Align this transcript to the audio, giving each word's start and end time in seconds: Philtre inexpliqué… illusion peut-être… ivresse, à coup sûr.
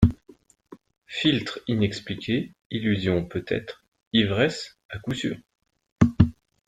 Philtre 1.05 1.59
inexpliqué… 1.67 2.53
illusion 2.71 3.23
peut-être… 3.23 3.85
ivresse, 4.13 4.79
à 4.89 4.97
coup 4.97 5.13
sûr. 5.13 5.37